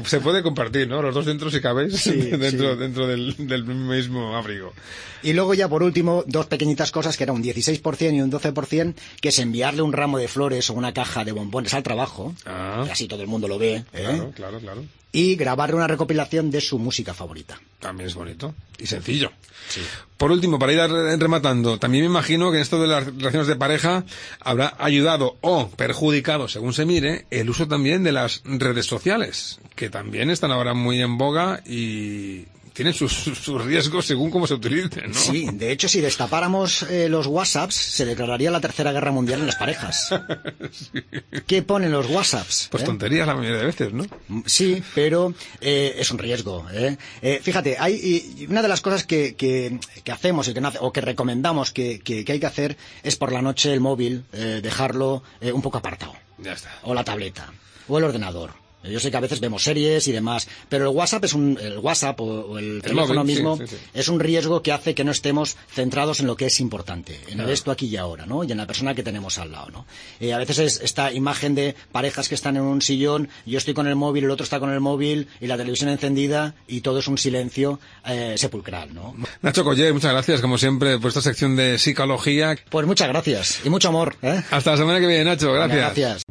se 0.05 0.21
puede 0.21 0.43
compartir, 0.43 0.87
¿no? 0.87 1.01
Los 1.01 1.15
dos 1.15 1.25
dentro 1.25 1.51
si 1.51 1.61
cabéis, 1.61 2.05
dentro, 2.39 2.77
dentro 2.77 3.07
del, 3.07 3.35
del, 3.39 3.65
mismo 3.75 4.37
abrigo. 4.37 4.73
Y 5.23 5.33
luego 5.33 5.55
ya 5.55 5.69
por 5.69 5.83
último, 5.83 6.25
dos 6.26 6.47
pequeñitas 6.47 6.91
cosas 6.91 7.17
que 7.17 7.25
era 7.25 7.33
un 7.33 7.43
16% 7.43 8.14
y 8.14 8.21
un 8.21 8.31
12%, 8.31 8.95
que 9.21 9.29
es 9.29 9.38
enviarle 9.38 9.83
un 9.83 9.93
ramo 9.93 10.19
de 10.19 10.29
flores 10.29 10.69
o 10.71 10.75
una 10.75 10.93
caja 10.93 11.25
de 11.25 11.33
bombones 11.33 11.75
al 11.75 11.83
trabajo, 11.83 12.35
ah. 12.47 12.87
así 12.91 13.07
todo 13.07 13.23
el 13.23 13.29
mundo 13.29 13.49
lo 13.49 13.59
ve. 13.59 13.76
¿eh? 13.76 13.85
Claro, 13.93 14.33
claro, 14.35 14.61
claro. 14.61 14.85
Y 15.12 15.37
grabarle 15.37 15.76
una 15.76 15.87
recopilación 15.87 16.50
de 16.50 16.61
su 16.61 16.79
música 16.79 17.12
favorita. 17.12 17.61
También 17.79 18.09
es 18.09 18.14
bonito 18.14 18.55
y 18.79 18.87
sencillo. 18.87 19.31
Por 20.17 20.31
último, 20.31 20.59
para 20.59 20.73
ir 20.73 21.21
rematando, 21.21 21.79
también 21.79 22.05
me 22.05 22.11
imagino 22.11 22.50
que 22.50 22.59
en 22.59 22.62
esto 22.62 22.81
de 22.81 22.88
las 22.88 23.07
relaciones 23.07 23.47
de 23.47 23.57
pareja 23.57 24.05
habrá 24.41 24.75
ayudado 24.79 25.37
o 25.41 25.69
perjudicado, 25.69 26.49
según 26.49 26.73
se 26.73 26.87
mire, 26.87 27.26
el 27.31 27.50
uso 27.50 27.67
también 27.67 28.05
de 28.05 28.12
las 28.12 28.43
redes 28.45 28.87
sociales, 28.87 29.59
que 29.75 29.91
también 29.91 30.31
están 30.31 30.52
ahora 30.52 30.75
muy 30.75 31.00
en 31.02 31.19
boga 31.19 31.62
y 31.67 32.47
tienen 32.73 32.95
sus, 32.95 33.47
riesgos 33.64 34.07
según 34.07 34.31
cómo 34.31 34.47
se 34.47 34.55
utilicen, 34.55 35.11
¿no? 35.12 35.19
Sí, 35.19 35.49
de 35.52 35.73
hecho, 35.73 35.88
si 35.88 36.00
destapáramos 36.00 36.83
eh, 36.85 37.09
los 37.09 37.26
WhatsApps, 37.26 37.75
se 37.75 38.05
declararía 38.05 38.50
la 38.50 38.61
Tercera 38.61 38.93
Guerra 38.93 39.12
Mundial 39.12 39.41
en 39.41 39.47
las 39.47 39.57
parejas. 39.57 40.14
¿Qué 41.47 41.62
ponen 41.62 41.93
los 41.93 42.09
WhatsApps? 42.09 42.69
Pues 42.71 42.83
eh? 42.83 42.87
tonterías 42.87 43.26
la 43.26 43.35
mayoría 43.35 43.59
de 43.59 43.67
veces, 43.67 43.93
¿no? 43.93 44.07
Sí, 44.47 44.83
pero 44.95 45.35
eh, 45.61 45.97
es 45.99 46.11
un 46.11 46.19
riesgo. 46.19 46.67
fíjate, 47.43 47.76
hay 47.79 48.47
una 48.49 48.62
de 48.62 48.69
las 48.69 48.81
cosas 48.81 49.05
que, 49.05 49.35
que, 49.35 49.79
hacemos 50.11 50.49
y 50.49 50.55
que 50.55 50.62
o 50.81 50.93
que 50.93 51.00
recomendamos 51.00 51.73
que, 51.73 52.00
que, 52.00 52.25
hay 52.26 52.41
que 52.41 52.47
hacer 52.47 52.76
es 53.02 53.17
por 53.17 53.33
la 53.33 53.43
noche 53.43 53.73
el 53.73 53.81
móvil 53.81 54.25
dejarlo 54.33 55.23
un 55.43 55.62
poco 55.62 55.79
apartado. 55.79 56.14
Ya 56.38 56.52
está. 56.52 56.71
O 56.83 56.95
la 56.95 57.05
tableta. 57.05 57.52
O 57.88 57.99
el 57.99 58.05
ordenador. 58.05 58.62
Yo 58.85 59.01
sé 59.01 59.11
que 59.11 59.17
a 59.17 59.21
veces 59.21 59.41
vemos 59.41 59.62
series 59.62 60.09
y 60.09 60.12
demás, 60.12 60.49
pero 60.69 60.91
el 60.91 60.97
WhatsApp 60.97 61.25
es 61.25 61.35
un, 61.35 61.59
el 61.61 61.79
WhatsApp 61.79 62.21
o, 62.21 62.59
el, 62.59 62.83
teléfono 62.83 63.25
mismo 63.25 63.59
es 63.95 64.09
un 64.09 64.21
riesgo 64.21 64.62
que 64.62 64.73
hace 64.73 64.95
que 64.95 65.05
no 65.05 65.12
estemos 65.12 65.57
centrados 65.73 66.21
en 66.21 66.27
lo 66.27 66.37
que 66.37 66.47
es 66.47 66.61
importante, 66.61 67.21
en 67.29 67.41
el 67.41 67.51
esto 67.51 67.71
aquí 67.71 67.87
y 67.87 67.97
ahora, 67.97 68.27
¿no? 68.27 68.45
Y 68.45 68.53
en 68.53 68.59
la 68.59 68.67
persona 68.67 68.95
que 68.95 69.03
tenemos 69.03 69.39
al 69.39 69.53
lado, 69.53 69.71
¿no? 69.71 69.87
Eh, 70.21 70.33
a 70.33 70.39
veces 70.39 70.59
es 70.59 70.81
esta 70.83 71.12
imagen 71.12 71.55
de 71.55 71.75
parejas 71.93 72.29
que 72.29 72.35
están 72.35 72.57
en 72.57 72.62
un 72.62 72.83
sillón, 72.83 73.29
yo 73.47 73.59
estoy 73.59 73.75
con 73.75 73.87
el 73.87 73.97
móvil, 73.97 74.25
el 74.25 74.31
otro 74.31 74.45
está 74.45 74.59
con 74.61 74.71
el 74.71 74.81
móvil 74.81 75.29
y 75.41 75.47
la 75.47 75.57
televisión 75.57 75.91
encendida 75.91 76.55
y 76.67 76.81
todo 76.81 76.99
es 76.99 77.09
un 77.09 77.19
silencio 77.19 77.79
eh, 78.07 78.35
sepulcral, 78.37 78.95
¿no? 78.95 79.15
Nacho 79.43 79.65
Coller, 79.65 79.93
muchas 79.93 80.12
gracias 80.12 80.41
como 80.41 80.59
siempre 80.59 80.99
por 80.99 81.09
esta 81.09 81.23
sección 81.23 81.57
de 81.57 81.79
psicología. 81.79 82.57
Pues 82.71 82.87
muchas 82.87 83.09
gracias 83.09 83.61
y 83.65 83.71
mucho 83.71 83.89
amor. 83.89 84.17
¿eh? 84.23 84.43
Hasta 84.51 84.73
la 84.73 84.77
semana 84.77 85.01
que 85.01 85.07
viene, 85.07 85.25
Nacho. 85.25 85.53
Gracias. 85.53 85.79
gracias. 85.79 86.23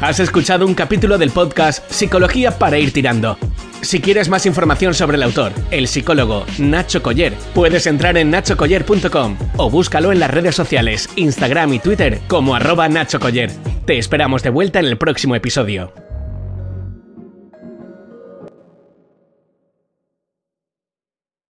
Has 0.00 0.20
escuchado 0.20 0.64
un 0.64 0.74
capítulo 0.74 1.18
del 1.18 1.30
podcast 1.30 1.90
Psicología 1.90 2.56
para 2.56 2.78
ir 2.78 2.92
tirando. 2.92 3.36
Si 3.80 4.00
quieres 4.00 4.28
más 4.28 4.46
información 4.46 4.94
sobre 4.94 5.16
el 5.16 5.24
autor, 5.24 5.52
el 5.72 5.88
psicólogo 5.88 6.46
Nacho 6.58 7.02
Coller, 7.02 7.32
puedes 7.52 7.86
entrar 7.86 8.16
en 8.16 8.30
nachocoller.com 8.30 9.36
o 9.56 9.70
búscalo 9.70 10.12
en 10.12 10.20
las 10.20 10.30
redes 10.30 10.54
sociales, 10.54 11.08
Instagram 11.16 11.74
y 11.74 11.78
Twitter 11.80 12.20
como 12.28 12.54
arroba 12.54 12.88
Nacho 12.88 13.18
Coller. 13.18 13.50
Te 13.86 13.98
esperamos 13.98 14.44
de 14.44 14.50
vuelta 14.50 14.78
en 14.78 14.86
el 14.86 14.98
próximo 14.98 15.34
episodio. 15.34 15.92